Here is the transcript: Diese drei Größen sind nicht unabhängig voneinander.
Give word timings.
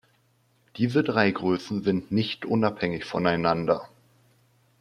Diese 0.77 1.03
drei 1.03 1.29
Größen 1.29 1.83
sind 1.83 2.11
nicht 2.11 2.43
unabhängig 2.43 3.05
voneinander. 3.05 3.87